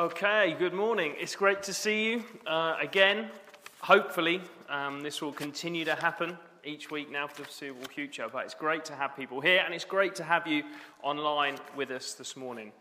[0.00, 1.12] Okay, good morning.
[1.18, 3.28] It's great to see you uh, again.
[3.82, 8.26] Hopefully, um, this will continue to happen each week now for the foreseeable future.
[8.32, 10.62] But it's great to have people here, and it's great to have you
[11.02, 12.72] online with us this morning.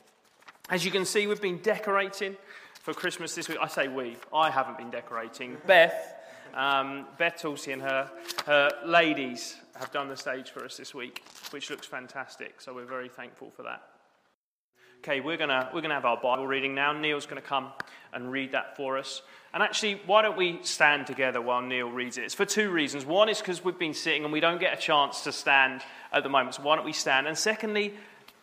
[0.70, 2.38] As you can see, we've been decorating
[2.76, 3.58] for Christmas this week.
[3.62, 5.58] I say we, I haven't been decorating.
[5.68, 6.16] Beth,
[6.54, 8.10] um, Beth Tulsi and her,
[8.46, 12.62] her ladies have done the stage for us this week, which looks fantastic.
[12.62, 13.84] So we're very thankful for that.
[15.02, 16.92] Okay, we're going we're gonna have our Bible reading now.
[16.92, 17.72] Neil's going to come
[18.12, 19.22] and read that for us.
[19.54, 22.26] And actually, why don't we stand together while Neil reads it?
[22.26, 23.06] It's for two reasons.
[23.06, 26.24] One is because we've been sitting and we don't get a chance to stand at
[26.24, 26.56] the moment.
[26.56, 27.28] So why don't we stand?
[27.28, 27.94] And secondly,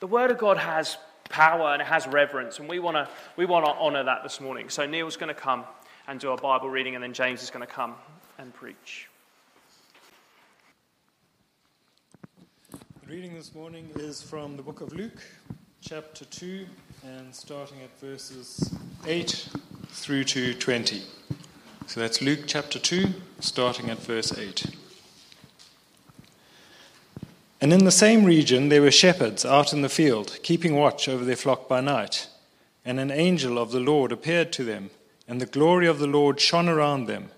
[0.00, 0.96] the Word of God has
[1.28, 4.40] power and it has reverence, and we want to we want to honour that this
[4.40, 4.70] morning.
[4.70, 5.64] So Neil's going to come
[6.08, 7.96] and do our Bible reading, and then James is going to come
[8.38, 9.08] and preach.
[12.70, 15.22] The reading this morning is from the book of Luke,
[15.88, 16.66] chapter 2
[17.04, 18.74] and starting at verses
[19.06, 19.48] 8
[19.90, 21.02] through to 20.
[21.86, 23.06] So that's Luke chapter 2,
[23.38, 24.66] starting at verse 8.
[27.60, 31.24] And in the same region there were shepherds out in the field, keeping watch over
[31.24, 32.26] their flock by night.
[32.84, 34.90] And an angel of the Lord appeared to them,
[35.28, 37.28] and the glory of the Lord shone around them,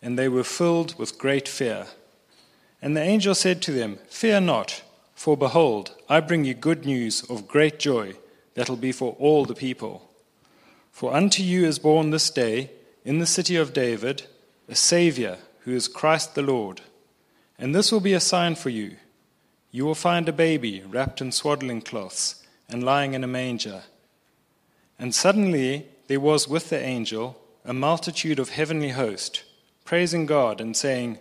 [0.00, 1.88] and they were filled with great fear.
[2.80, 4.82] And the angel said to them, Fear not.
[5.18, 8.14] For behold, I bring you good news of great joy
[8.54, 10.08] that'll be for all the people.
[10.92, 12.70] For unto you is born this day
[13.04, 14.26] in the city of David
[14.68, 16.82] a Saviour who is Christ the Lord.
[17.58, 18.94] And this will be a sign for you.
[19.72, 23.82] You will find a baby wrapped in swaddling cloths and lying in a manger.
[25.00, 29.42] And suddenly there was with the angel a multitude of heavenly host,
[29.84, 31.18] praising God and saying,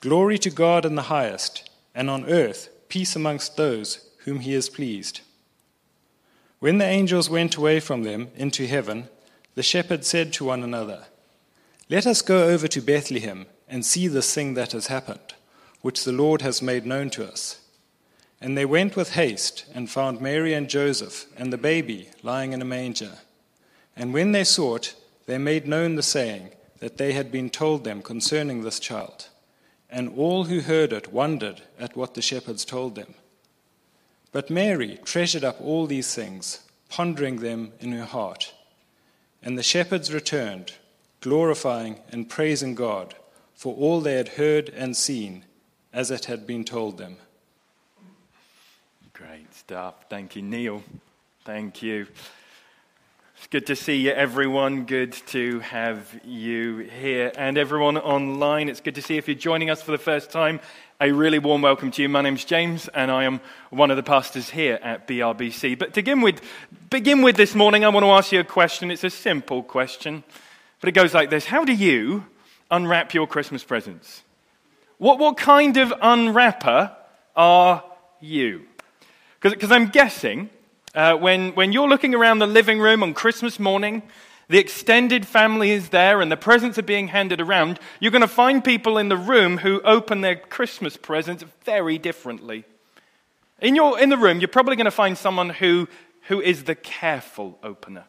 [0.00, 4.68] Glory to God in the highest, and on earth peace amongst those whom he is
[4.68, 5.20] pleased.
[6.60, 9.08] When the angels went away from them into heaven,
[9.56, 11.06] the shepherds said to one another,
[11.90, 15.34] Let us go over to Bethlehem and see this thing that has happened,
[15.80, 17.58] which the Lord has made known to us.
[18.40, 22.62] And they went with haste and found Mary and Joseph and the baby lying in
[22.62, 23.18] a manger.
[23.96, 24.94] And when they saw it,
[25.26, 29.30] they made known the saying that they had been told them concerning this child.
[29.94, 33.14] And all who heard it wondered at what the shepherds told them.
[34.32, 38.52] But Mary treasured up all these things, pondering them in her heart.
[39.40, 40.72] And the shepherds returned,
[41.20, 43.14] glorifying and praising God
[43.54, 45.44] for all they had heard and seen,
[45.92, 47.18] as it had been told them.
[49.12, 50.06] Great stuff.
[50.10, 50.82] Thank you, Neil.
[51.44, 52.08] Thank you.
[53.44, 54.86] It's good to see you, everyone.
[54.86, 57.30] Good to have you here.
[57.36, 60.60] And everyone online, it's good to see if you're joining us for the first time.
[60.98, 62.08] A really warm welcome to you.
[62.08, 65.78] My name's James, and I am one of the pastors here at BRBC.
[65.78, 66.40] But to begin with,
[66.88, 68.90] begin with this morning, I want to ask you a question.
[68.90, 70.24] It's a simple question,
[70.80, 72.24] but it goes like this How do you
[72.70, 74.22] unwrap your Christmas presents?
[74.96, 76.96] What, what kind of unwrapper
[77.36, 77.84] are
[78.22, 78.62] you?
[79.42, 80.48] Because I'm guessing
[80.94, 84.02] uh, when, when you're looking around the living room on Christmas morning,
[84.48, 88.28] the extended family is there and the presents are being handed around, you're going to
[88.28, 92.64] find people in the room who open their Christmas presents very differently.
[93.60, 95.88] In, your, in the room, you're probably going to find someone who,
[96.28, 98.04] who is the careful opener.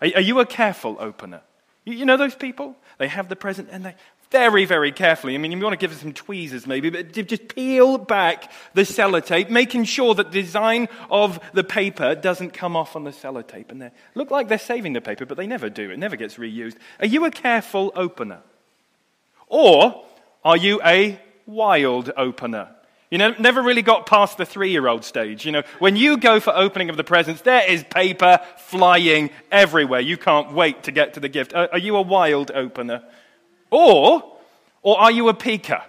[0.00, 1.42] Are, are you a careful opener?
[1.84, 2.76] You, you know those people?
[2.98, 3.94] They have the present and they,
[4.30, 5.34] very, very carefully.
[5.34, 8.82] I mean, you want to give it some tweezers maybe, but just peel back the
[8.82, 13.70] sellotape, making sure that the design of the paper doesn't come off on the sellotape.
[13.70, 15.90] And they look like they're saving the paper, but they never do.
[15.90, 16.76] It never gets reused.
[17.00, 18.40] Are you a careful opener?
[19.48, 20.04] Or
[20.44, 22.68] are you a wild opener?
[23.10, 25.44] You know, never really got past the three year old stage.
[25.44, 29.98] You know, when you go for opening of the presents, there is paper flying everywhere.
[29.98, 31.52] You can't wait to get to the gift.
[31.52, 33.02] Are, are you a wild opener?
[33.70, 34.36] Or,
[34.82, 35.82] or are you a peeker?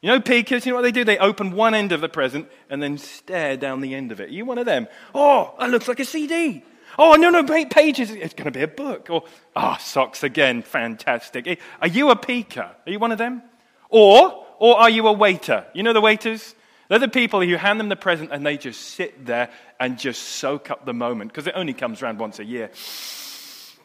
[0.00, 1.04] You know, peekers, you know what they do?
[1.04, 4.30] They open one end of the present and then stare down the end of it.
[4.30, 4.88] Are you one of them?
[5.14, 6.64] Oh, that looks like a CD.
[6.98, 8.10] Oh, no, no, pages.
[8.10, 9.08] It's going to be a book.
[9.10, 9.24] Or,
[9.54, 10.62] ah, oh, socks again.
[10.62, 11.60] Fantastic.
[11.80, 12.70] Are you a peeker?
[12.84, 13.42] Are you one of them?
[13.88, 15.66] Or, or are you a waiter?
[15.72, 16.54] You know the waiters?
[16.88, 20.22] They're the people who hand them the present and they just sit there and just
[20.22, 22.70] soak up the moment because it only comes around once a year.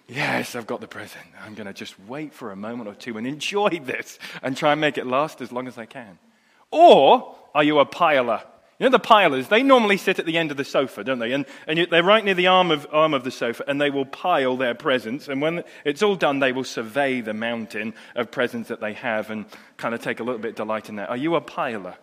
[0.07, 1.25] Yes, I've got the present.
[1.44, 4.71] I'm going to just wait for a moment or two and enjoy this and try
[4.71, 6.18] and make it last as long as I can.
[6.71, 8.42] Or are you a piler?
[8.80, 11.33] You know, the pilers, they normally sit at the end of the sofa, don't they?
[11.33, 14.06] And, and they're right near the arm of, arm of the sofa, and they will
[14.06, 15.27] pile their presents.
[15.27, 19.31] And when it's all done, they will survey the mountain of presents that they have
[19.31, 19.45] and
[19.77, 21.10] kind of take a little bit of delight in that.
[21.10, 21.95] Are you a piler?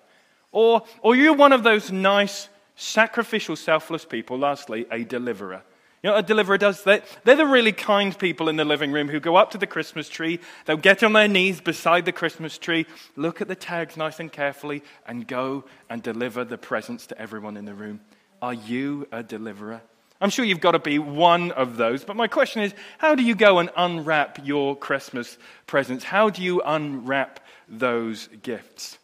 [0.50, 5.62] Or, or are you one of those nice, sacrificial, selfless people, lastly, a deliverer?
[6.04, 6.84] You know what a deliverer does?
[6.84, 9.66] They're, they're the really kind people in the living room who go up to the
[9.66, 12.84] Christmas tree, they'll get on their knees beside the Christmas tree,
[13.16, 17.56] look at the tags nice and carefully, and go and deliver the presents to everyone
[17.56, 18.00] in the room.
[18.42, 19.80] Are you a deliverer?
[20.20, 23.22] I'm sure you've got to be one of those, but my question is how do
[23.22, 26.04] you go and unwrap your Christmas presents?
[26.04, 28.98] How do you unwrap those gifts?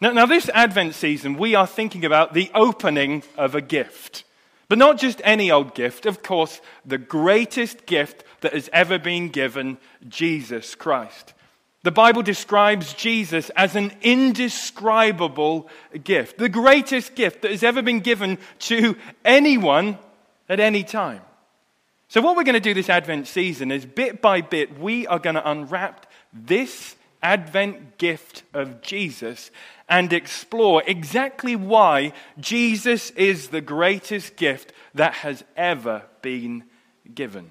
[0.00, 4.24] Now, now, this Advent season, we are thinking about the opening of a gift.
[4.70, 9.28] But not just any old gift, of course, the greatest gift that has ever been
[9.28, 9.78] given
[10.08, 11.34] Jesus Christ.
[11.82, 15.68] The Bible describes Jesus as an indescribable
[16.04, 19.98] gift, the greatest gift that has ever been given to anyone
[20.48, 21.22] at any time.
[22.06, 25.18] So, what we're going to do this Advent season is bit by bit, we are
[25.18, 29.50] going to unwrap this Advent gift of Jesus
[29.88, 36.64] and explore exactly why Jesus is the greatest gift that has ever been
[37.14, 37.50] given.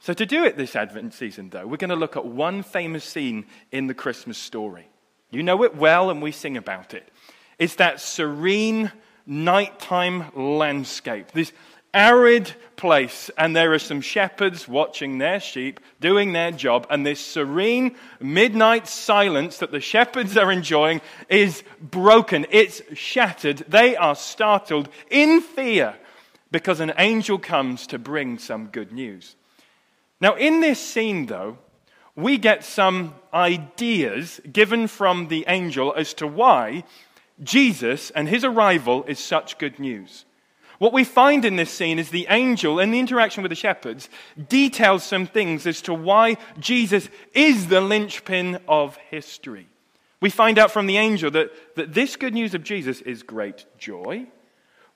[0.00, 3.04] So, to do it this Advent season, though, we're going to look at one famous
[3.04, 4.88] scene in the Christmas story.
[5.30, 7.08] You know it well, and we sing about it.
[7.58, 8.90] It's that serene
[9.26, 11.52] nighttime landscape, this
[11.92, 17.20] arid place, and there are some shepherds watching their sheep, doing their job, and this
[17.20, 22.46] serene midnight silence that the shepherds are enjoying is broken.
[22.50, 23.64] It's shattered.
[23.68, 25.94] They are startled in fear
[26.50, 29.36] because an angel comes to bring some good news.
[30.20, 31.58] Now, in this scene, though,
[32.16, 36.84] we get some ideas given from the angel as to why
[37.42, 40.24] Jesus and his arrival is such good news.
[40.80, 44.08] What we find in this scene is the angel, in the interaction with the shepherds,
[44.48, 49.68] details some things as to why Jesus is the linchpin of history.
[50.22, 53.66] We find out from the angel that, that this good news of Jesus is great
[53.76, 54.26] joy.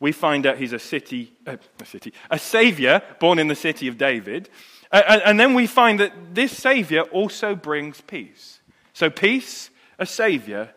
[0.01, 3.87] We find out he's a city, uh, a city, a savior born in the city
[3.87, 4.49] of David.
[4.91, 8.61] Uh, and, and then we find that this savior also brings peace.
[8.95, 10.71] So peace, a savior,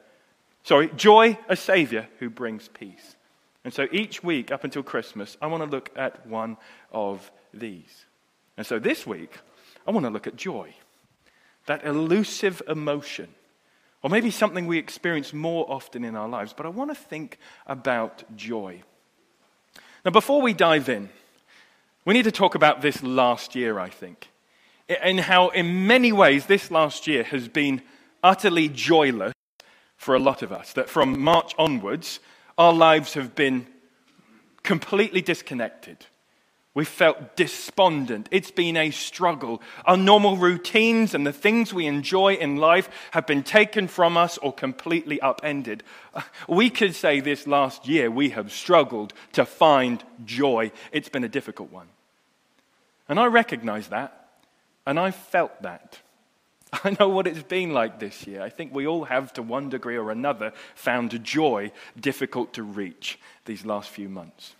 [0.64, 3.16] sorry, joy, a savior who brings peace.
[3.68, 6.56] And so each week up until Christmas, I want to look at one
[6.94, 8.06] of these.
[8.56, 9.40] And so this week,
[9.86, 10.74] I want to look at joy,
[11.66, 13.28] that elusive emotion,
[14.02, 16.54] or maybe something we experience more often in our lives.
[16.56, 18.84] But I want to think about joy.
[20.06, 21.10] Now, before we dive in,
[22.06, 24.30] we need to talk about this last year, I think,
[24.88, 27.82] and how, in many ways, this last year has been
[28.24, 29.34] utterly joyless
[29.98, 30.72] for a lot of us.
[30.72, 32.22] That from March onwards,
[32.58, 33.68] our lives have been
[34.64, 36.06] completely disconnected.
[36.74, 38.30] We felt despondent.
[38.30, 39.64] It's been a struggle.
[39.86, 44.38] Our normal routines and the things we enjoy in life have been taken from us
[44.38, 45.82] or completely upended.
[46.48, 50.72] We could say this last year we have struggled to find joy.
[50.92, 51.88] It's been a difficult one.
[53.10, 54.30] And I recognize that,
[54.86, 56.00] and I felt that.
[56.84, 58.42] I know what it's been like this year.
[58.42, 63.20] I think we all have, to one degree or another, found joy difficult to reach
[63.46, 64.57] these last few months.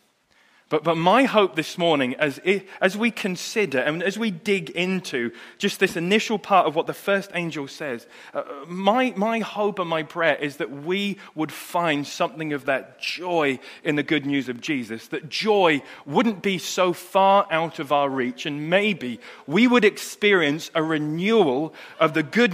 [0.70, 2.42] But, but my hope this morning, as,
[2.82, 6.94] as we consider and as we dig into just this initial part of what the
[6.94, 12.06] first angel says, uh, my, my hope and my prayer is that we would find
[12.06, 16.92] something of that joy in the good news of Jesus, that joy wouldn't be so
[16.92, 22.52] far out of our reach, and maybe we would experience a renewal of the good,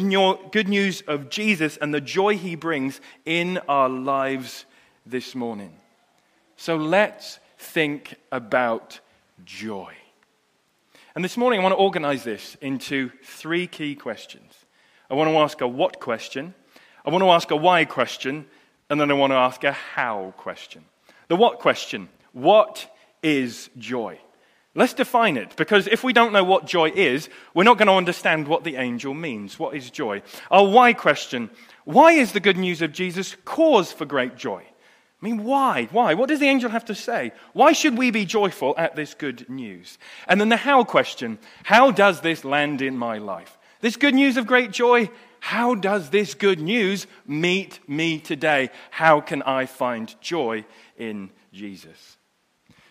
[0.51, 4.65] good news of Jesus and the joy he brings in our lives
[5.03, 5.73] this morning.
[6.57, 8.99] So let's think about
[9.45, 9.93] joy.
[11.15, 14.53] And this morning, I want to organize this into three key questions.
[15.09, 16.53] I want to ask a what question,
[17.05, 18.45] I want to ask a why question,
[18.89, 20.83] and then I want to ask a how question.
[21.27, 22.87] The what question What
[23.21, 24.19] is joy?
[24.75, 27.93] Let's define it, because if we don't know what joy is, we're not going to
[27.93, 29.59] understand what the angel means.
[29.59, 30.23] What is joy?
[30.49, 31.49] Our why question
[31.85, 34.65] Why is the good news of Jesus cause for great joy?
[35.23, 35.87] I mean, why?
[35.91, 36.15] Why?
[36.15, 37.31] What does the angel have to say?
[37.53, 39.97] Why should we be joyful at this good news?
[40.27, 43.57] And then the how question How does this land in my life?
[43.79, 48.69] This good news of great joy, how does this good news meet me today?
[48.91, 50.65] How can I find joy
[50.97, 52.17] in Jesus?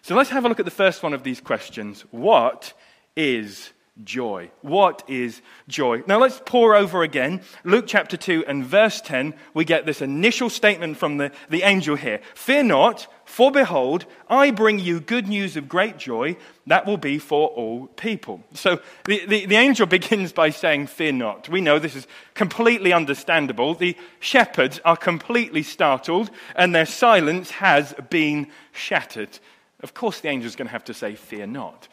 [0.00, 2.72] So let's have a look at the first one of these questions What
[3.14, 3.72] is
[4.04, 4.50] joy.
[4.62, 6.02] What is joy?
[6.06, 7.42] Now let's pore over again.
[7.62, 11.96] Luke chapter 2 and verse 10, we get this initial statement from the, the angel
[11.96, 16.96] here Fear not, for behold, I bring you good news of great joy that will
[16.96, 18.42] be for all people.
[18.54, 21.48] So the, the, the angel begins by saying, Fear not.
[21.48, 23.74] We know this is completely understandable.
[23.74, 29.38] The shepherds are completely startled, and their silence has been shattered.
[29.80, 31.88] Of course, the angel is going to have to say, Fear not.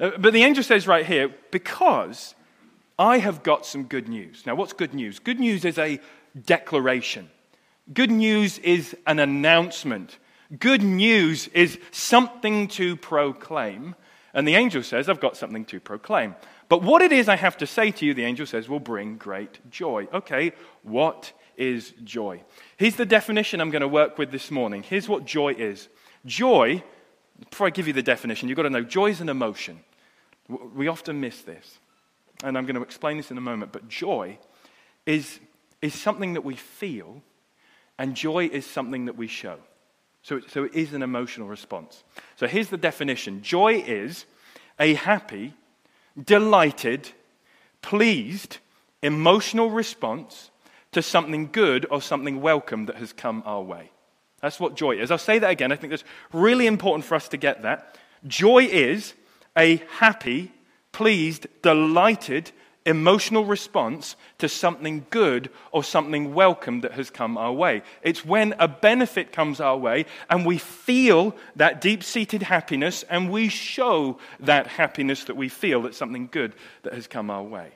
[0.00, 2.34] Uh, but the angel says right here, Because
[2.98, 4.44] I have got some good news.
[4.46, 5.18] Now, what's good news?
[5.18, 6.00] Good news is a
[6.44, 7.30] declaration,
[7.92, 10.18] good news is an announcement.
[10.58, 13.94] Good news is something to proclaim.
[14.34, 16.34] And the angel says, I've got something to proclaim.
[16.68, 19.16] But what it is I have to say to you, the angel says, will bring
[19.16, 20.08] great joy.
[20.12, 20.52] Okay,
[20.82, 22.42] what is joy?
[22.76, 24.82] Here's the definition I'm going to work with this morning.
[24.82, 25.88] Here's what joy is
[26.26, 26.82] joy,
[27.48, 29.80] before I give you the definition, you've got to know joy is an emotion.
[30.74, 31.78] We often miss this.
[32.42, 33.72] And I'm going to explain this in a moment.
[33.72, 34.38] But joy
[35.06, 35.40] is,
[35.82, 37.22] is something that we feel,
[37.98, 39.58] and joy is something that we show.
[40.22, 42.04] So, so it is an emotional response.
[42.36, 44.26] So here's the definition joy is
[44.78, 45.54] a happy,
[46.22, 47.10] delighted,
[47.82, 48.58] pleased,
[49.02, 50.50] emotional response
[50.92, 53.90] to something good or something welcome that has come our way.
[54.40, 55.10] That's what joy is.
[55.10, 55.70] I'll say that again.
[55.70, 57.98] I think that's really important for us to get that.
[58.26, 59.14] Joy is
[59.56, 60.52] a happy,
[60.92, 62.52] pleased, delighted,
[62.86, 67.82] emotional response to something good or something welcome that has come our way.
[68.02, 73.30] It's when a benefit comes our way and we feel that deep seated happiness and
[73.30, 77.72] we show that happiness that we feel that something good that has come our way.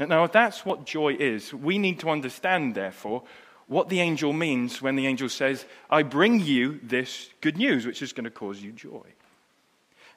[0.00, 3.24] Now, if that's what joy is, we need to understand, therefore,
[3.66, 8.00] what the angel means when the angel says, I bring you this good news, which
[8.00, 9.02] is going to cause you joy.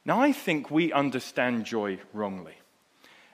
[0.05, 2.55] Now, I think we understand joy wrongly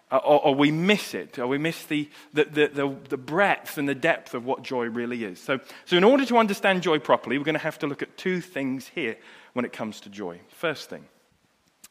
[0.10, 3.90] uh, or, or, we miss it, or we miss the, the, the, the, breadth and
[3.90, 5.38] the depth of what joy really is.
[5.38, 8.16] So, so, in order to understand joy properly, we're going to have to look at
[8.16, 9.18] two things here
[9.52, 10.40] when it comes to joy.
[10.48, 11.04] First thing,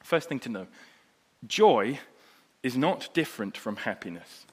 [0.03, 0.67] first thing to know
[1.47, 1.99] joy
[2.63, 4.47] is not different from happiness.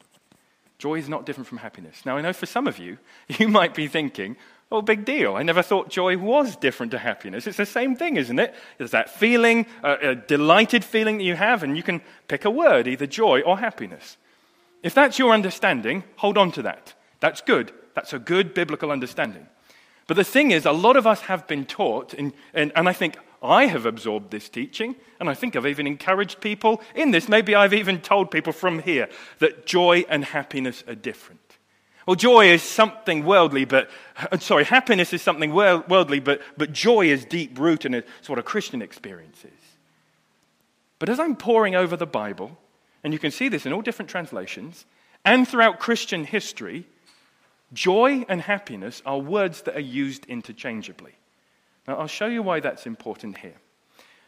[0.77, 2.05] Joy is not different from happiness.
[2.05, 2.97] Now, I know for some of you,
[3.29, 4.35] you might be thinking,
[4.73, 5.35] Oh, big deal.
[5.35, 7.45] I never thought joy was different to happiness.
[7.45, 8.55] It's the same thing, isn't it?
[8.79, 12.49] There's that feeling, uh, a delighted feeling that you have, and you can pick a
[12.49, 14.17] word, either joy or happiness.
[14.81, 16.95] If that's your understanding, hold on to that.
[17.19, 17.71] That's good.
[17.93, 19.45] That's a good biblical understanding.
[20.07, 22.93] But the thing is, a lot of us have been taught, and, and, and I
[22.93, 27.29] think I have absorbed this teaching, and I think I've even encouraged people in this.
[27.29, 31.42] Maybe I've even told people from here that joy and happiness are different.
[32.05, 33.89] Well, joy is something worldly, but,
[34.31, 38.39] uh, sorry, happiness is something worldly, but, but joy is deep rooted and it's what
[38.39, 39.51] a Christian experience is.
[41.00, 42.57] But as I'm poring over the Bible,
[43.03, 44.86] and you can see this in all different translations,
[45.25, 46.86] and throughout Christian history,
[47.72, 51.13] joy and happiness are words that are used interchangeably.
[51.88, 53.55] Now, I'll show you why that's important here.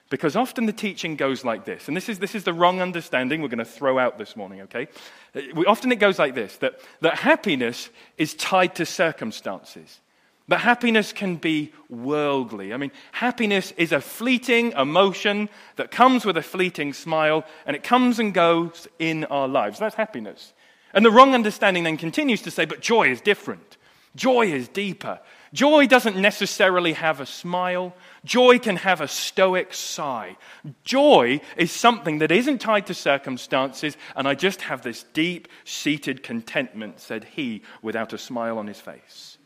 [0.10, 3.42] Because often the teaching goes like this, and this is, this is the wrong understanding
[3.42, 4.88] we're going to throw out this morning, okay?
[5.36, 10.00] Uh, we, often it goes like this that, that happiness is tied to circumstances.
[10.48, 12.72] But happiness can be worldly.
[12.72, 17.82] I mean, happiness is a fleeting emotion that comes with a fleeting smile, and it
[17.82, 19.80] comes and goes in our lives.
[19.80, 20.54] That's happiness.
[20.94, 23.78] And the wrong understanding then continues to say, but joy is different.
[24.16, 25.20] Joy is deeper.
[25.52, 27.94] Joy doesn't necessarily have a smile.
[28.26, 30.36] Joy can have a stoic sigh.
[30.84, 36.24] Joy is something that isn't tied to circumstances, and I just have this deep seated
[36.24, 39.38] contentment, said he, without a smile on his face.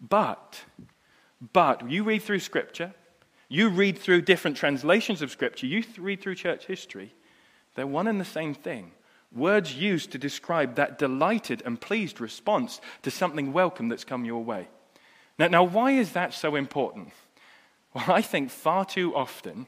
[0.00, 0.64] But,
[1.52, 2.94] but, you read through Scripture,
[3.48, 7.14] you read through different translations of Scripture, you read through church history,
[7.74, 8.92] they're one and the same thing.
[9.34, 14.42] Words used to describe that delighted and pleased response to something welcome that's come your
[14.42, 14.68] way.
[15.38, 17.12] Now, now, why is that so important?
[17.94, 19.66] Well, I think far too often,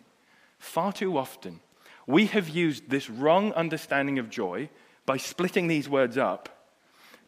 [0.59, 1.61] far too often,
[2.07, 4.69] we have used this wrong understanding of joy
[5.07, 6.49] by splitting these words up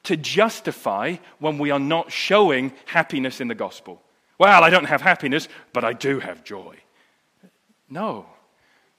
[0.04, 4.02] to justify when we are not showing happiness in the gospel.
[4.38, 6.76] Well, I don't have happiness, but I do have joy.
[7.88, 8.26] No.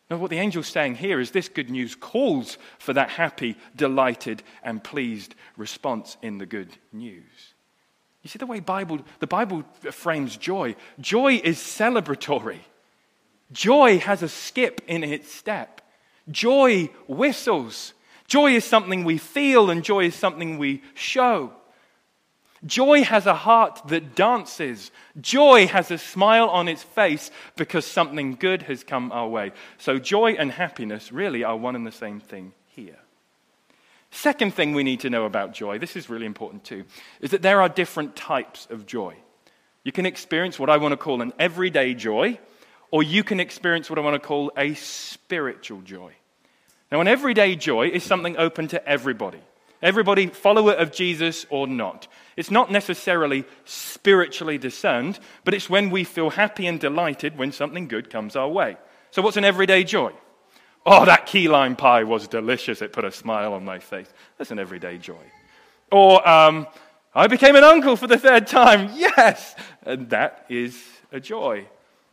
[0.10, 4.44] No, what the angel's saying here is this good news calls for that happy, delighted,
[4.64, 7.53] and pleased response in the good news.
[8.24, 10.76] You see the way Bible, the Bible frames joy?
[11.00, 12.60] Joy is celebratory.
[13.52, 15.82] Joy has a skip in its step.
[16.32, 17.94] Joy whistles.
[18.28, 21.52] Joy is something we feel, and joy is something we show.
[22.66, 24.90] Joy has a heart that dances.
[25.20, 29.52] Joy has a smile on its face because something good has come our way.
[29.78, 33.03] So, joy and happiness really are one and the same thing here.
[34.14, 36.86] Second thing we need to know about joy, this is really important too,
[37.20, 39.16] is that there are different types of joy.
[39.84, 42.40] You can experience what I want to call an everyday joy,
[42.92, 46.14] or you can experience what I want to call a spiritual joy.
[46.92, 49.42] Now, an everyday joy is something open to everybody.
[49.82, 52.08] Everybody, follower of Jesus or not.
[52.38, 57.88] It's not necessarily spiritually discerned, but it's when we feel happy and delighted when something
[57.88, 58.78] good comes our way.
[59.10, 60.14] So, what's an everyday joy?
[60.86, 62.82] Oh, that key lime pie was delicious.
[62.82, 64.08] It put a smile on my face.
[64.38, 65.24] That's an everyday joy.
[65.92, 66.68] Or, um,
[67.16, 68.90] I became an uncle for the third time.
[68.96, 69.56] Yes!
[69.86, 71.68] And that is a joy.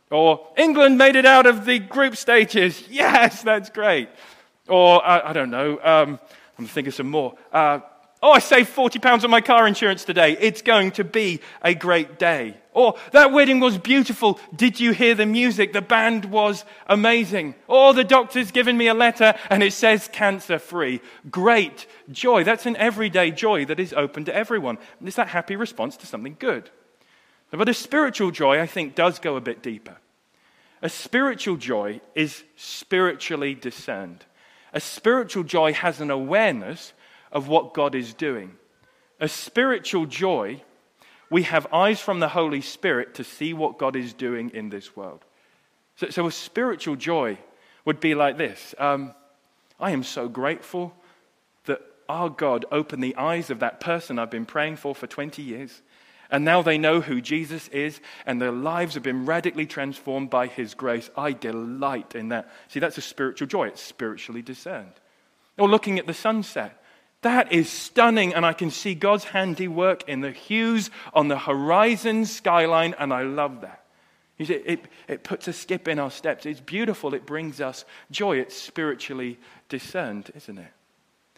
[0.09, 2.83] Or, England made it out of the group stages.
[2.89, 4.09] Yes, that's great.
[4.67, 6.19] Or, I, I don't know, um,
[6.57, 7.35] I'm thinking some more.
[7.51, 7.79] Uh,
[8.21, 10.37] oh, I saved 40 pounds on my car insurance today.
[10.39, 12.57] It's going to be a great day.
[12.73, 14.39] Or, that wedding was beautiful.
[14.55, 15.73] Did you hear the music?
[15.73, 17.55] The band was amazing.
[17.67, 21.01] Or, the doctor's given me a letter and it says cancer free.
[21.29, 22.43] Great joy.
[22.43, 24.77] That's an everyday joy that is open to everyone.
[25.03, 26.69] It's that happy response to something good.
[27.49, 29.97] But a spiritual joy, I think, does go a bit deeper.
[30.81, 34.25] A spiritual joy is spiritually discerned.
[34.73, 36.93] A spiritual joy has an awareness
[37.31, 38.53] of what God is doing.
[39.19, 40.61] A spiritual joy,
[41.29, 44.95] we have eyes from the Holy Spirit to see what God is doing in this
[44.95, 45.23] world.
[45.95, 47.37] So, so a spiritual joy
[47.85, 49.13] would be like this um,
[49.79, 50.93] I am so grateful
[51.65, 55.41] that our God opened the eyes of that person I've been praying for for 20
[55.41, 55.81] years.
[56.29, 60.47] And now they know who Jesus is, and their lives have been radically transformed by
[60.47, 61.09] his grace.
[61.17, 62.49] I delight in that.
[62.69, 63.67] See, that's a spiritual joy.
[63.67, 64.93] It's spiritually discerned.
[65.57, 66.80] Or looking at the sunset.
[67.21, 72.25] That is stunning, and I can see God's handiwork in the hues on the horizon
[72.25, 73.85] skyline, and I love that.
[74.39, 76.47] You see, it, it puts a skip in our steps.
[76.47, 77.13] It's beautiful.
[77.13, 78.37] It brings us joy.
[78.37, 79.37] It's spiritually
[79.69, 80.71] discerned, isn't it?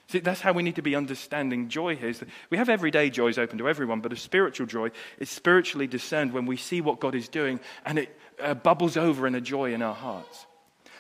[0.07, 2.13] See, that's how we need to be understanding joy here.
[2.49, 6.45] We have everyday joys open to everyone, but a spiritual joy is spiritually discerned when
[6.45, 9.81] we see what God is doing and it uh, bubbles over in a joy in
[9.81, 10.45] our hearts.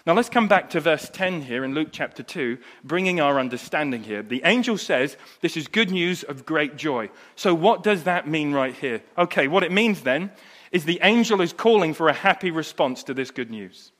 [0.05, 4.03] Now let's come back to verse 10 here in Luke chapter 2, bringing our understanding
[4.03, 4.21] here.
[4.21, 7.09] The angel says this is good news of great joy.
[7.37, 9.01] So what does that mean right here?
[9.17, 10.31] Okay, what it means then
[10.73, 13.93] is the angel is calling for a happy response to this good news.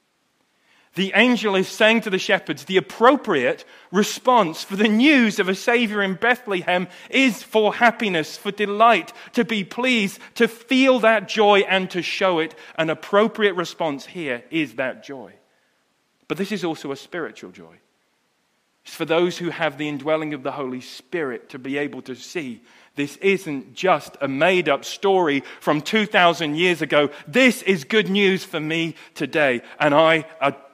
[0.95, 5.55] The angel is saying to the shepherds the appropriate response for the news of a
[5.55, 11.61] Savior in Bethlehem is for happiness, for delight, to be pleased, to feel that joy
[11.61, 12.55] and to show it.
[12.77, 15.33] An appropriate response here is that joy.
[16.27, 17.77] But this is also a spiritual joy.
[18.85, 22.15] It's for those who have the indwelling of the Holy Spirit to be able to
[22.15, 22.61] see
[22.95, 27.09] this isn't just a made up story from 2,000 years ago.
[27.27, 30.25] This is good news for me today, and I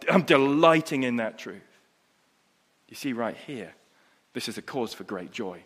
[0.08, 1.62] am delighting in that truth.
[2.90, 3.74] You see, right here,
[4.34, 5.62] this is a cause for great joy.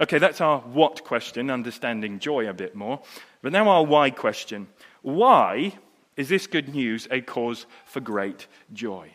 [0.00, 3.00] Okay, that's our what question, understanding joy a bit more.
[3.40, 4.66] But now our why question.
[5.02, 5.78] Why
[6.16, 9.10] is this good news a cause for great joy?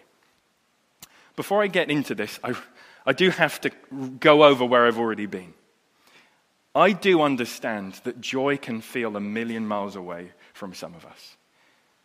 [1.35, 2.55] Before I get into this, I,
[3.05, 3.71] I do have to
[4.19, 5.53] go over where I've already been.
[6.73, 11.37] I do understand that joy can feel a million miles away from some of us.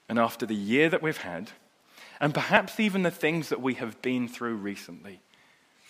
[0.09, 1.51] And after the year that we've had,
[2.21, 5.21] and perhaps even the things that we have been through recently,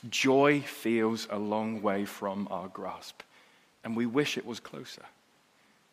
[0.08, 3.22] joy feels a long way from our grasp.
[3.84, 5.02] And we wish it was closer.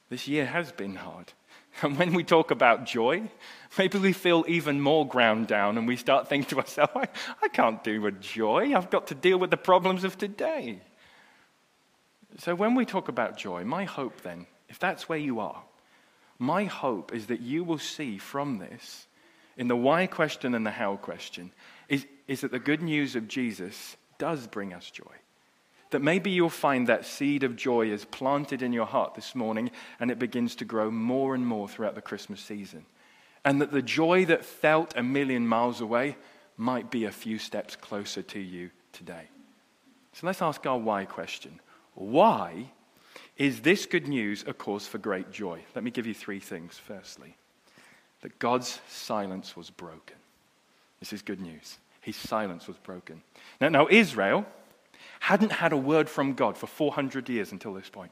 [0.10, 1.34] This year has been hard.
[1.82, 3.30] And when we talk about joy,
[3.78, 7.08] maybe we feel even more ground down and we start thinking to ourselves, I,
[7.42, 8.76] I can't do with joy.
[8.76, 10.82] I've got to deal with the problems of today.
[12.38, 15.64] So when we talk about joy, my hope then, if that's where you are,
[16.38, 19.08] my hope is that you will see from this,
[19.58, 21.52] in the why question and the how question,
[21.88, 25.16] is, is that the good news of Jesus does bring us joy
[25.92, 29.72] that maybe you'll find that seed of joy is planted in your heart this morning
[30.00, 32.86] and it begins to grow more and more throughout the Christmas season.
[33.44, 36.18] And that the joy that felt a million miles away
[36.58, 39.30] might be a few steps closer to you today.
[40.14, 41.60] So let's ask our why question.
[41.96, 42.72] Why
[43.38, 45.62] is this good news a cause for great joy?
[45.74, 46.78] Let me give you three things.
[46.78, 47.36] Firstly,
[48.22, 50.18] that God's silence was broken.
[51.00, 51.78] This is good news.
[52.02, 53.22] His silence was broken.
[53.62, 54.46] Now, now Israel
[55.20, 58.12] hadn't had a word from God for 400 years until this point.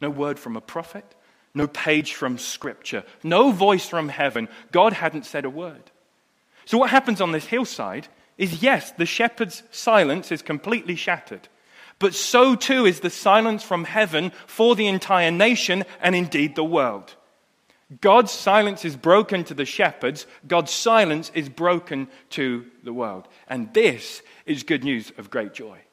[0.00, 1.14] No word from a prophet,
[1.54, 4.48] no page from scripture, no voice from heaven.
[4.72, 5.90] God hadn't said a word.
[6.64, 8.08] So, what happens on this hillside
[8.38, 11.48] is yes, the shepherd's silence is completely shattered.
[11.98, 16.64] But so too is the silence from heaven for the entire nation and indeed the
[16.64, 17.14] world.
[18.00, 23.28] God's silence is broken to the shepherds, God's silence is broken to the world.
[23.46, 25.83] And this is good news of great joy.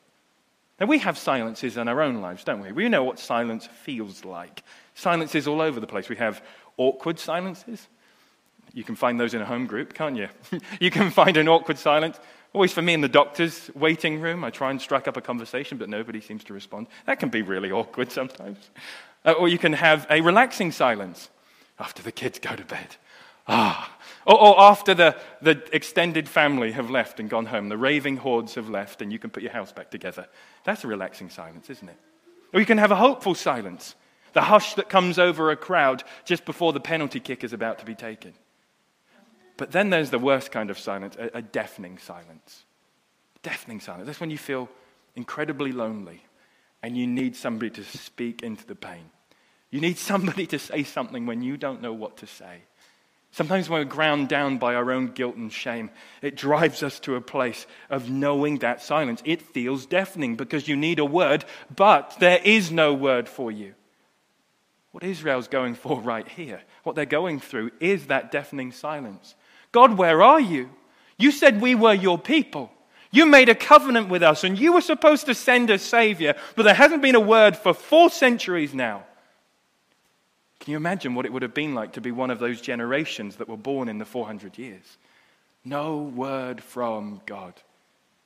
[0.82, 2.72] Now, we have silences in our own lives, don't we?
[2.72, 4.64] We know what silence feels like.
[4.96, 6.10] Silences all over the place.
[6.10, 6.44] We have
[6.76, 7.88] awkward silences.
[8.74, 10.28] You can find those in a home group, can't you?
[10.80, 12.20] you can find an awkward silence.
[12.54, 15.78] Always for me in the doctor's waiting room, I try and strike up a conversation,
[15.78, 16.88] but nobody seems to respond.
[17.06, 18.58] That can be really awkward sometimes.
[19.24, 21.30] Uh, or you can have a relaxing silence
[21.80, 22.96] after the kids go to bed.
[23.48, 23.98] Ah.
[24.26, 28.56] Or, or, after the, the extended family have left and gone home, the raving hordes
[28.56, 30.28] have left, and you can put your house back together.
[30.64, 31.98] That's a relaxing silence, isn't it?
[32.54, 33.96] Or you can have a hopeful silence,
[34.34, 37.86] the hush that comes over a crowd just before the penalty kick is about to
[37.86, 38.34] be taken.
[39.58, 42.64] But then there's the worst kind of silence, a, a deafening silence.
[43.44, 44.06] Deafening silence.
[44.06, 44.70] That's when you feel
[45.16, 46.24] incredibly lonely
[46.84, 49.10] and you need somebody to speak into the pain.
[49.70, 52.64] You need somebody to say something when you don't know what to say.
[53.34, 55.90] Sometimes when we're ground down by our own guilt and shame,
[56.22, 59.22] it drives us to a place of knowing that silence.
[59.24, 63.74] It feels deafening because you need a word, but there is no word for you.
[64.92, 69.36] What Israel's going for right here, what they're going through, is that deafening silence.
[69.72, 70.70] God, where are you?
[71.18, 72.70] You said we were your people.
[73.12, 76.64] You made a covenant with us, and you were supposed to send a Savior, but
[76.64, 79.06] there hasn't been a word for four centuries now.
[80.62, 83.38] Can you imagine what it would have been like to be one of those generations
[83.38, 84.98] that were born in the 400 years?
[85.66, 87.56] No word from God.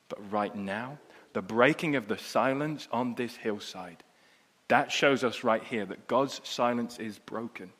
[0.09, 0.99] But right now,
[1.31, 4.03] the breaking of the silence on this hillside,
[4.67, 7.71] that shows us right here that God's silence is broken.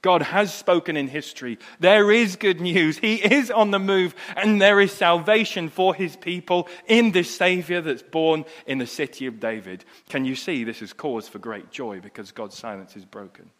[0.00, 1.58] God has spoken in history.
[1.80, 2.98] There is good news.
[2.98, 7.80] He is on the move, and there is salvation for his people in this Savior
[7.80, 9.84] that's born in the city of David.
[10.08, 13.50] Can you see this is cause for great joy because God's silence is broken?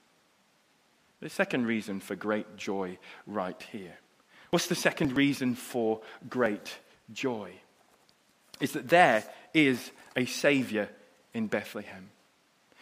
[1.21, 3.99] The second reason for great joy right here.
[4.51, 6.79] What's the second reason for great
[7.13, 7.53] joy?
[8.61, 10.89] Is that there is a Savior
[11.35, 12.11] in Bethlehem.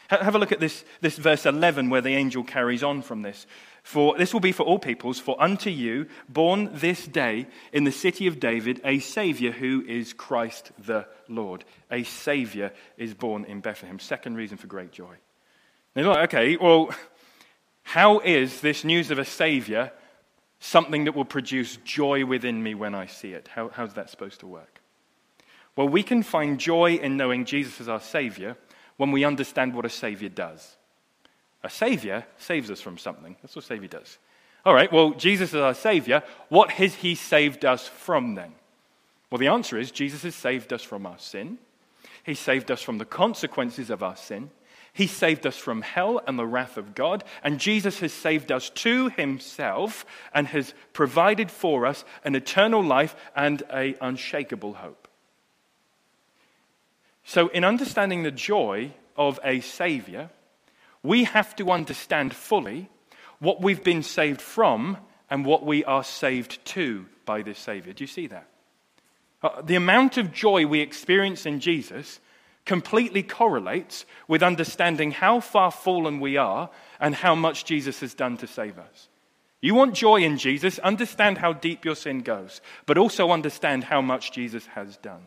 [0.09, 3.47] Have a look at this, this verse 11 where the angel carries on from this.
[3.83, 7.93] For this will be for all peoples, for unto you, born this day in the
[7.93, 11.65] city of David, a Savior who is Christ the Lord.
[11.91, 13.99] A Savior is born in Bethlehem.
[13.99, 15.15] Second reason for great joy.
[15.95, 16.91] They're like, okay, well,
[17.87, 19.93] how is this news of a Savior
[20.59, 23.47] something that will produce joy within me when I see it?
[23.47, 24.81] How, how's that supposed to work?
[25.77, 28.57] Well, we can find joy in knowing Jesus as our Savior
[28.97, 30.75] when we understand what a Savior does.
[31.63, 33.37] A Savior saves us from something.
[33.41, 34.19] That's what a Savior does.
[34.65, 36.25] All right, well, Jesus is our Savior.
[36.49, 38.53] What has He saved us from then?
[39.31, 41.59] Well, the answer is Jesus has saved us from our sin.
[42.25, 44.51] He saved us from the consequences of our sin.
[44.97, 47.23] He saved us from hell and the wrath of God.
[47.45, 53.15] And Jesus has saved us to himself and has provided for us an eternal life
[53.37, 55.07] and an unshakable hope.
[57.25, 60.31] So, in understanding the joy of a Savior,
[61.03, 62.89] we have to understand fully
[63.39, 64.97] what we've been saved from
[65.29, 67.93] and what we are saved to by this Savior.
[67.93, 68.49] Do you see that?
[69.43, 72.19] Uh, the amount of joy we experience in Jesus
[72.67, 76.69] completely correlates with understanding how far fallen we are
[77.01, 79.09] and how much Jesus has done to save us.
[79.63, 84.03] You want joy in Jesus, understand how deep your sin goes, but also understand how
[84.03, 85.27] much Jesus has done.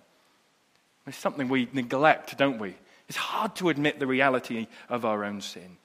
[1.08, 2.76] It's something we neglect, don't we?
[3.08, 5.78] It's hard to admit the reality of our own sin.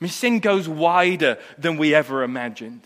[0.00, 2.82] I mean, sin goes wider than we ever imagined.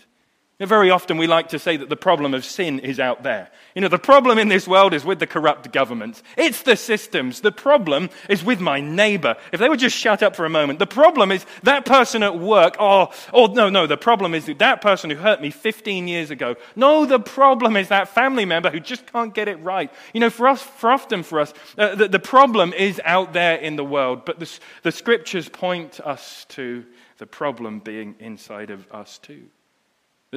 [0.57, 3.49] Know, very often we like to say that the problem of sin is out there.
[3.73, 6.23] You know, the problem in this world is with the corrupt governments.
[6.37, 7.41] It's the systems.
[7.41, 9.35] The problem is with my neighbor.
[9.51, 10.79] If they would just shut up for a moment.
[10.79, 12.77] The problem is that person at work.
[12.79, 13.85] Oh, oh no, no.
[13.85, 16.55] The problem is that person who hurt me 15 years ago.
[16.73, 19.91] No, the problem is that family member who just can't get it right.
[20.13, 23.57] You know, for us, for often for us, uh, the, the, problem is out there
[23.57, 24.23] in the world.
[24.23, 26.85] But the, the scriptures point us to
[27.17, 29.49] the problem being inside of us too.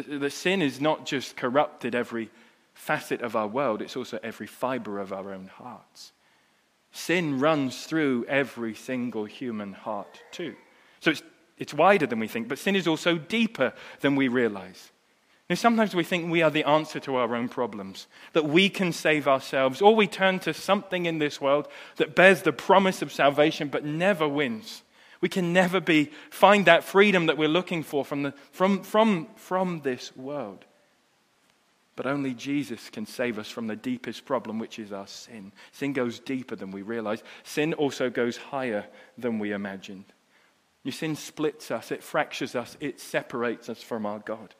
[0.02, 2.30] The, the sin is not just corrupted every
[2.74, 6.12] facet of our world, it's also every fiber of our own hearts.
[6.92, 10.54] Sin runs through every single human heart, too.
[11.00, 11.22] So it's,
[11.58, 14.92] it's wider than we think, but sin is also deeper than we realize.
[15.50, 18.92] Now, sometimes we think we are the answer to our own problems, that we can
[18.92, 23.12] save ourselves, or we turn to something in this world that bears the promise of
[23.12, 24.82] salvation but never wins.
[25.20, 29.28] We can never be, find that freedom that we're looking for from, the, from, from,
[29.36, 30.64] from this world.
[31.96, 35.50] But only Jesus can save us from the deepest problem, which is our sin.
[35.72, 37.24] Sin goes deeper than we realize.
[37.42, 40.04] Sin also goes higher than we imagined.
[40.84, 44.54] Your sin splits us, it fractures us, it separates us from our God.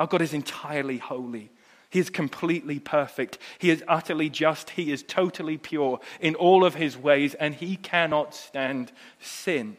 [0.00, 1.52] Our God is entirely holy.
[1.90, 3.38] He is completely perfect.
[3.58, 4.70] He is utterly just.
[4.70, 9.76] He is totally pure in all of his ways, and he cannot stand sin.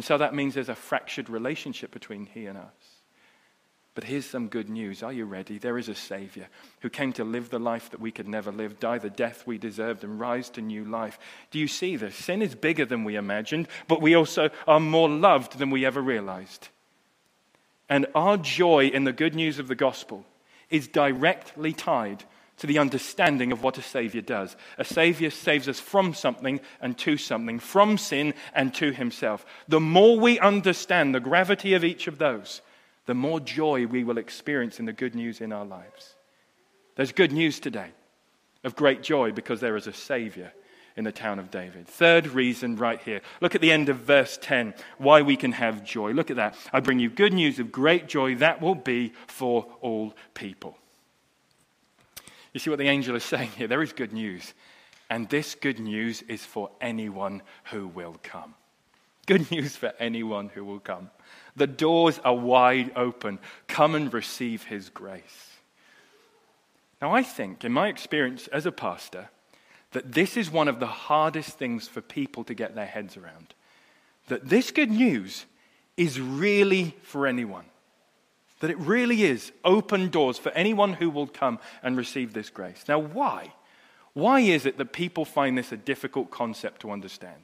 [0.00, 2.72] And so that means there's a fractured relationship between he and us.
[3.94, 5.02] But here's some good news.
[5.02, 5.58] Are you ready?
[5.58, 6.48] There is a Savior
[6.80, 9.58] who came to live the life that we could never live, die the death we
[9.58, 11.18] deserved, and rise to new life.
[11.50, 12.16] Do you see this?
[12.16, 16.00] Sin is bigger than we imagined, but we also are more loved than we ever
[16.00, 16.68] realized.
[17.90, 20.24] And our joy in the good news of the gospel
[20.70, 22.24] is directly tied
[22.60, 24.54] to the understanding of what a Savior does.
[24.76, 29.46] A Savior saves us from something and to something, from sin and to Himself.
[29.66, 32.60] The more we understand the gravity of each of those,
[33.06, 36.14] the more joy we will experience in the good news in our lives.
[36.96, 37.88] There's good news today
[38.62, 40.52] of great joy because there is a Savior
[40.96, 41.88] in the town of David.
[41.88, 43.22] Third reason, right here.
[43.40, 46.12] Look at the end of verse 10, why we can have joy.
[46.12, 46.56] Look at that.
[46.74, 50.76] I bring you good news of great joy that will be for all people.
[52.52, 53.68] You see what the angel is saying here?
[53.68, 54.54] There is good news.
[55.08, 58.54] And this good news is for anyone who will come.
[59.26, 61.10] Good news for anyone who will come.
[61.56, 63.38] The doors are wide open.
[63.68, 65.58] Come and receive his grace.
[67.00, 69.30] Now, I think, in my experience as a pastor,
[69.92, 73.54] that this is one of the hardest things for people to get their heads around.
[74.28, 75.46] That this good news
[75.96, 77.64] is really for anyone.
[78.60, 82.84] That it really is open doors for anyone who will come and receive this grace.
[82.88, 83.52] Now, why?
[84.12, 87.42] Why is it that people find this a difficult concept to understand?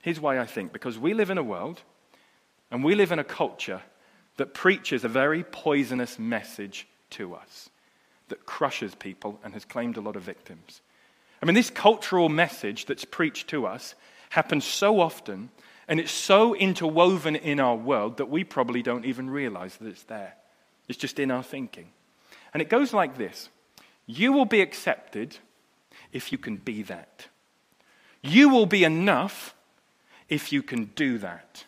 [0.00, 1.82] Here's why I think because we live in a world
[2.70, 3.82] and we live in a culture
[4.36, 7.68] that preaches a very poisonous message to us,
[8.28, 10.80] that crushes people and has claimed a lot of victims.
[11.42, 13.94] I mean, this cultural message that's preached to us
[14.30, 15.50] happens so often
[15.90, 20.04] and it's so interwoven in our world that we probably don't even realize that it's
[20.04, 20.34] there.
[20.90, 21.86] It's just in our thinking.
[22.52, 23.48] And it goes like this
[24.06, 25.38] You will be accepted
[26.12, 27.28] if you can be that.
[28.22, 29.54] You will be enough
[30.28, 31.64] if you can do that.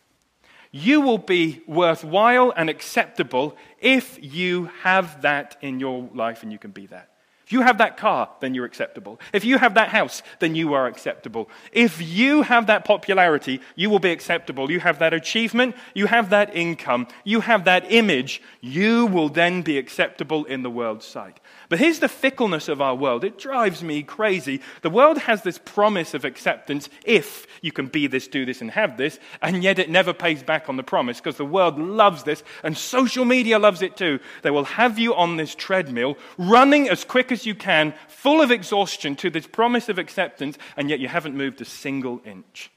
[0.72, 6.58] You will be worthwhile and acceptable if you have that in your life and you
[6.58, 7.11] can be that.
[7.52, 9.20] If you have that car, then you're acceptable.
[9.34, 11.50] If you have that house, then you are acceptable.
[11.70, 14.70] If you have that popularity, you will be acceptable.
[14.70, 19.60] You have that achievement, you have that income, you have that image, you will then
[19.60, 21.40] be acceptable in the world's sight.
[21.72, 23.24] But here's the fickleness of our world.
[23.24, 24.60] It drives me crazy.
[24.82, 28.70] The world has this promise of acceptance if you can be this, do this, and
[28.72, 32.24] have this, and yet it never pays back on the promise because the world loves
[32.24, 34.20] this, and social media loves it too.
[34.42, 38.50] They will have you on this treadmill, running as quick as you can, full of
[38.50, 42.70] exhaustion to this promise of acceptance, and yet you haven't moved a single inch.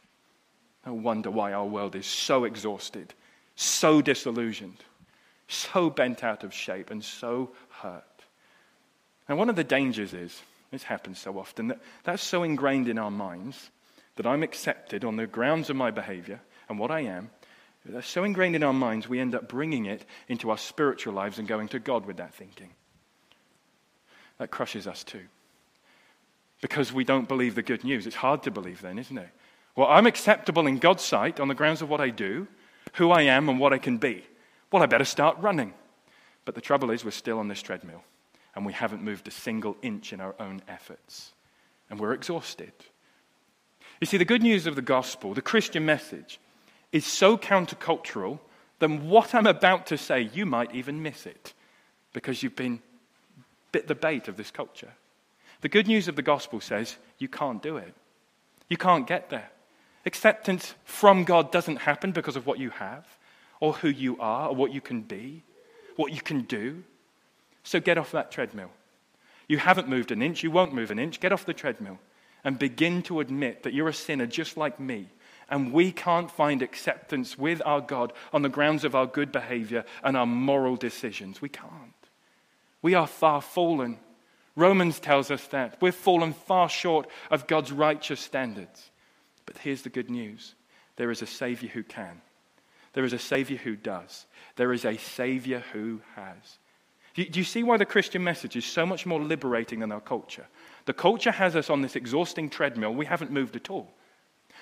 [0.86, 3.14] No wonder why our world is so exhausted,
[3.58, 4.86] so disillusioned,
[5.50, 8.06] so bent out of shape, and so hurt.
[9.28, 12.98] And one of the dangers is, this happens so often, that that's so ingrained in
[12.98, 13.70] our minds
[14.16, 17.30] that I'm accepted on the grounds of my behavior and what I am.
[17.86, 21.38] That's so ingrained in our minds, we end up bringing it into our spiritual lives
[21.38, 22.72] and going to God with that thinking.
[24.40, 25.22] That crushes us too.
[26.62, 28.08] Because we don't believe the good news.
[28.08, 29.30] It's hard to believe then, isn't it?
[29.76, 32.48] Well, I'm acceptable in God's sight on the grounds of what I do,
[32.94, 34.24] who I am, and what I can be.
[34.72, 35.74] Well, I better start running.
[36.44, 38.04] But the trouble is, we're still on this treadmill
[38.56, 41.34] and we haven't moved a single inch in our own efforts.
[41.90, 42.72] And we're exhausted.
[44.00, 46.40] You see, the good news of the gospel, the Christian message,
[46.92, 48.40] is so countercultural
[48.80, 51.54] that what I'm about to say, you might even miss it
[52.14, 52.82] because you've been
[53.72, 54.94] bit the bait of this culture.
[55.62, 57.94] The good news of the gospel says you can't do it.
[58.70, 59.50] You can't get there.
[60.06, 63.06] Acceptance from God doesn't happen because of what you have,
[63.60, 65.44] or who you are, or what you can be,
[65.96, 66.84] what you can do.
[67.66, 68.70] So get off that treadmill.
[69.48, 71.20] You haven't moved an inch, you won't move an inch.
[71.20, 72.00] Get off the treadmill
[72.44, 75.10] and begin to admit that you're a sinner just like me.
[75.50, 79.84] And we can't find acceptance with our God on the grounds of our good behavior
[80.04, 81.42] and our moral decisions.
[81.42, 81.72] We can't.
[82.82, 83.98] We are far fallen.
[84.56, 85.78] Romans tells us that.
[85.82, 88.92] We've fallen far short of God's righteous standards.
[89.46, 90.54] But here's the good news
[90.98, 92.22] there is a Savior who can,
[92.94, 94.26] there is a Savior who does,
[94.56, 96.58] there is a Savior who has.
[97.16, 99.92] Do you, do you see why the Christian message is so much more liberating than
[99.92, 100.48] our culture?
[100.86, 102.94] The culture has us on this exhausting treadmill.
[102.94, 103.94] We haven't moved at all.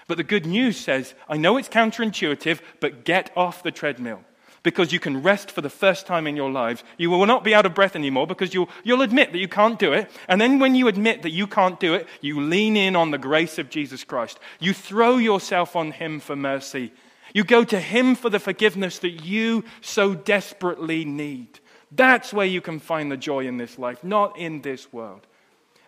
[0.07, 4.21] But the good news says, I know it's counterintuitive, but get off the treadmill
[4.63, 6.83] because you can rest for the first time in your lives.
[6.97, 9.77] You will not be out of breath anymore because you'll, you'll admit that you can't
[9.77, 10.09] do it.
[10.29, 13.17] And then when you admit that you can't do it, you lean in on the
[13.17, 14.39] grace of Jesus Christ.
[14.59, 16.93] You throw yourself on Him for mercy.
[17.33, 21.59] You go to Him for the forgiveness that you so desperately need.
[21.95, 25.27] That's where you can find the joy in this life, not in this world.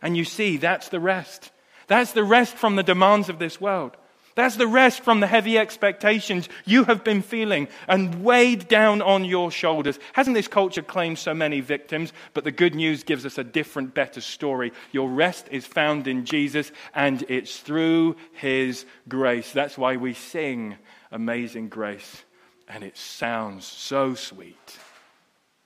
[0.02, 1.52] And you see, that's the rest.
[1.88, 3.98] That's the rest from the demands of this world.
[4.36, 9.24] That's the rest from the heavy expectations you have been feeling and weighed down on
[9.24, 9.98] your shoulders.
[10.12, 12.12] Hasn't this culture claimed so many victims?
[12.34, 14.74] But the good news gives us a different, better story.
[14.92, 19.54] Your rest is found in Jesus, and it's through his grace.
[19.54, 20.76] That's why we sing
[21.14, 22.24] Amazing Grace,
[22.68, 24.78] and it sounds so sweet.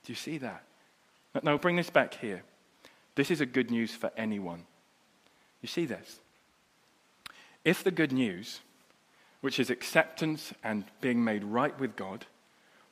[0.04, 0.64] Do you see that?
[1.42, 2.42] Now, bring this back here.
[3.14, 4.64] This is a good news for anyone.
[5.60, 6.20] You see this?
[7.64, 8.60] If the good news,
[9.40, 12.26] which is acceptance and being made right with God,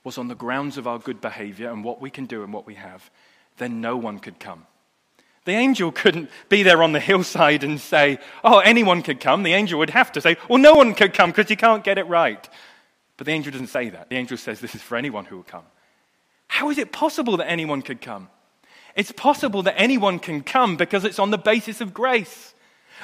[0.05, 2.66] was on the grounds of our good behavior and what we can do and what
[2.66, 3.11] we have,
[3.57, 4.66] then no one could come.
[5.44, 9.42] The angel couldn't be there on the hillside and say, Oh, anyone could come.
[9.42, 11.97] The angel would have to say, Well, no one could come because you can't get
[11.97, 12.49] it right.
[13.16, 14.11] But the angel doesn't say that.
[14.11, 15.64] The angel says, This is for anyone who will come.
[16.59, 18.29] How is it possible that anyone could come?
[18.97, 22.53] It's possible that anyone can come because it's on the basis of grace.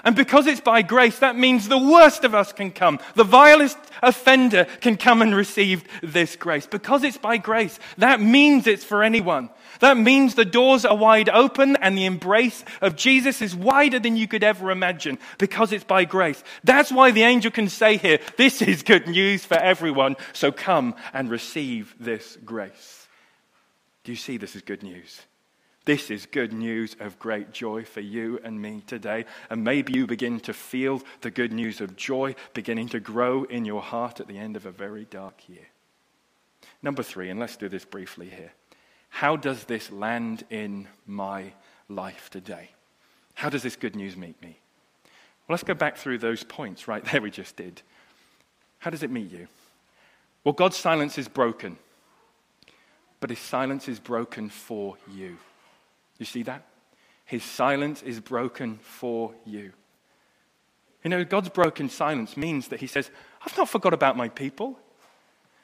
[0.02, 2.98] And because it's by grace, that means the worst of us can come.
[3.14, 6.66] The vilest offender can come and receive this grace.
[6.66, 9.50] Because it's by grace, that means it's for anyone.
[9.78, 14.16] That means the doors are wide open and the embrace of Jesus is wider than
[14.16, 16.42] you could ever imagine because it's by grace.
[16.64, 20.16] That's why the angel can say here, this is good news for everyone.
[20.32, 23.03] So come and receive this grace.
[24.04, 25.22] Do you see this is good news?
[25.86, 29.26] This is good news of great joy for you and me today.
[29.50, 33.64] And maybe you begin to feel the good news of joy beginning to grow in
[33.64, 35.66] your heart at the end of a very dark year.
[36.82, 38.52] Number three, and let's do this briefly here.
[39.10, 41.52] How does this land in my
[41.88, 42.70] life today?
[43.34, 44.58] How does this good news meet me?
[45.46, 47.82] Well, let's go back through those points right there we just did.
[48.78, 49.48] How does it meet you?
[50.44, 51.78] Well, God's silence is broken,
[53.24, 55.38] but his silence is broken for you.
[56.18, 56.66] You see that?
[57.24, 59.72] His silence is broken for you.
[61.02, 63.10] You know, God's broken silence means that He says,
[63.40, 64.78] I've not forgot about my people.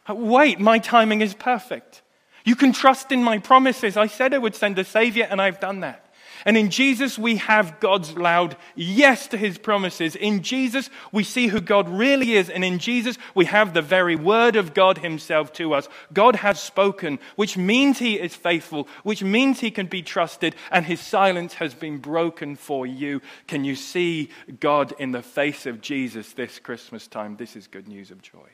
[0.09, 2.01] Uh, wait, my timing is perfect.
[2.47, 3.95] You can trust in my promises.
[3.95, 6.10] I said I would send a Savior, and I've done that.
[6.45, 10.17] And in Jesus, we have God's loud yes to his promises.
[10.17, 12.49] In Jesus, we see who God really is.
[12.49, 15.89] And in Jesus, we have the very word of God himself to us.
[16.13, 20.87] God has spoken, which means he is faithful, which means he can be trusted, and
[20.87, 23.21] his silence has been broken for you.
[23.47, 27.37] Can you see God in the face of Jesus this Christmas time?
[27.37, 28.49] This is good news of joy.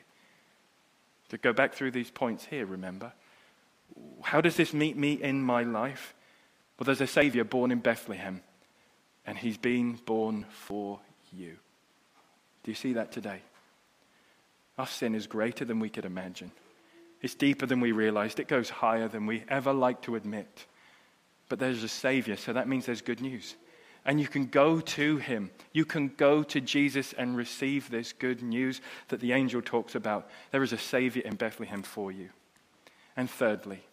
[1.29, 3.13] To go back through these points here, remember.
[4.23, 6.13] How does this meet me in my life?
[6.77, 8.41] Well, there's a Savior born in Bethlehem,
[9.25, 10.99] and he's been born for
[11.33, 11.57] you.
[12.63, 13.41] Do you see that today?
[14.77, 16.51] Our sin is greater than we could imagine.
[17.21, 18.39] It's deeper than we realized.
[18.39, 20.65] It goes higher than we ever like to admit.
[21.49, 23.55] But there's a Savior, so that means there's good news.
[24.05, 25.49] And you can go to Him.
[25.73, 30.29] You can go to Jesus and receive this good news that the angel talks about.
[30.51, 32.29] There is a Savior in Bethlehem for you.
[33.15, 33.83] And thirdly,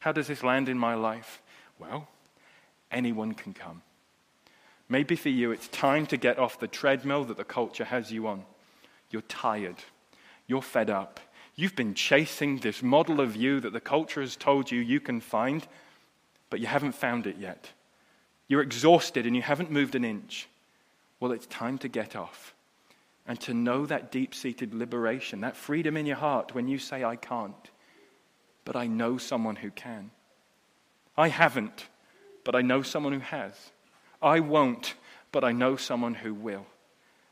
[0.00, 1.40] how does this land in my life?
[1.78, 2.08] Well,
[2.94, 3.82] anyone can come.
[4.88, 8.26] Maybe for you, it's time to get off the treadmill that the culture has you
[8.26, 8.44] on.
[9.10, 9.76] You're tired.
[10.46, 11.20] You're fed up.
[11.56, 15.20] You've been chasing this model of you that the culture has told you you can
[15.20, 15.66] find,
[16.50, 17.70] but you haven't found it yet.
[18.48, 20.48] You're exhausted and you haven't moved an inch.
[21.20, 22.54] Well, it's time to get off
[23.26, 27.04] and to know that deep seated liberation, that freedom in your heart when you say,
[27.04, 27.70] I can't,
[28.64, 30.10] but I know someone who can.
[31.16, 31.86] I haven't,
[32.44, 33.52] but I know someone who has.
[34.22, 34.94] I won't,
[35.32, 36.66] but I know someone who will.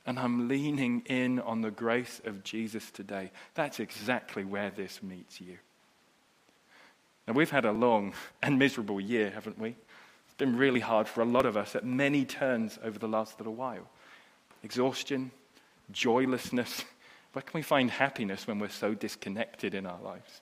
[0.05, 3.31] And I'm leaning in on the grace of Jesus today.
[3.55, 5.59] That's exactly where this meets you.
[7.29, 9.77] Now, we've had a long and miserable year, haven't we?
[10.27, 13.39] It's been really hard for a lot of us at many turns over the last
[13.39, 13.89] little while.
[14.65, 15.31] Exhaustion,
[15.93, 16.85] joylessness.
[17.33, 20.41] Where can we find happiness when we're so disconnected in our lives?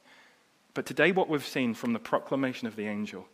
[0.73, 3.27] But today, what we've seen from the proclamation of the angel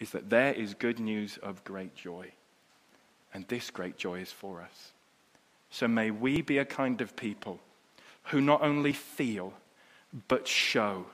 [0.00, 2.32] is that there is good news of great joy.
[3.34, 4.92] And this great joy is for us.
[5.70, 7.60] So may we be a kind of people
[8.24, 9.52] who not only feel,
[10.28, 11.06] but show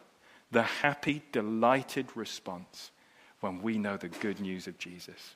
[0.50, 2.90] the happy, delighted response
[3.40, 5.34] when we know the good news of Jesus.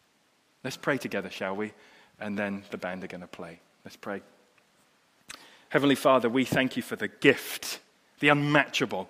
[0.63, 1.73] Let's pray together, shall we?
[2.21, 3.61] And then the band are going to play.
[3.85, 4.23] Let's pray.
[5.69, 7.81] Heavenly Father, we thank you for the gift,
[8.21, 9.09] the unmatchable,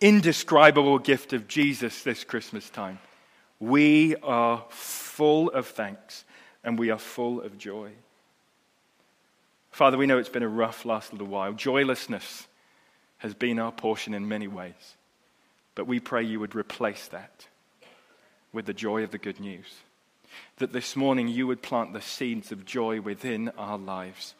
[0.00, 2.98] indescribable gift of Jesus this Christmas time.
[3.60, 6.24] We are full of thanks
[6.62, 7.90] and we are full of joy.
[9.70, 11.52] Father, we know it's been a rough last little while.
[11.52, 12.46] Joylessness
[13.18, 14.96] has been our portion in many ways.
[15.74, 17.46] But we pray you would replace that
[18.52, 19.74] with the joy of the good news.
[20.58, 24.34] That this morning you would plant the seeds of joy within our lives.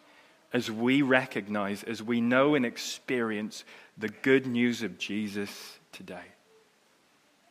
[0.52, 3.64] as we recognize, as we know and experience
[3.96, 6.24] the good news of Jesus today.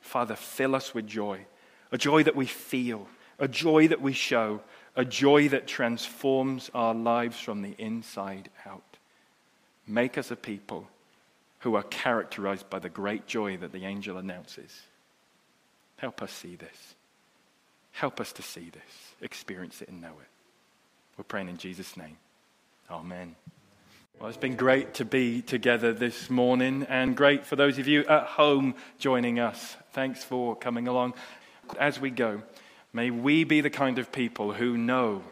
[0.02, 1.46] Father, fill us with joy,
[1.92, 3.08] a joy that we feel,
[3.40, 4.62] a joy that we show,
[4.96, 8.84] a joy that transforms our lives from the inside out.
[9.86, 10.88] Make us a people
[11.60, 14.82] who are characterized by the great joy that the angel announces.
[15.98, 16.96] Help us see this.
[17.92, 20.30] Help us to see this, experience it, and know it.
[21.18, 22.18] We're praying in Jesus' name.
[22.92, 23.36] Amen.
[24.20, 28.06] Well, it's been great to be together this morning, and great for those of you
[28.06, 29.78] at home joining us.
[29.94, 31.14] Thanks for coming along.
[31.80, 32.42] As we go,
[32.94, 35.24] may we be the kind of people who know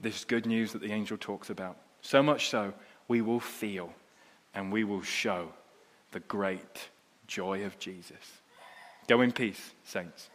[0.00, 1.76] this good news that the angel talks about.
[2.02, 2.74] So much so,
[3.08, 3.92] we will feel
[4.54, 5.48] and we will show
[6.12, 6.88] the great
[7.26, 8.40] joy of Jesus.
[9.08, 10.30] Go in peace, saints.